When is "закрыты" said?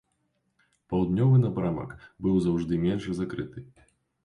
3.21-3.67